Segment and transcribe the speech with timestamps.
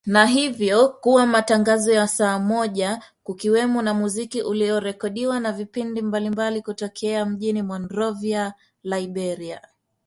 [0.05, 7.61] Na hivyo kuwa matangazo ya saa moja kukiwemo muziki uliorekodiwa na vipindi mbalimbali kutokea mjini
[7.61, 8.53] Monrovia,
[8.83, 9.61] Liberia.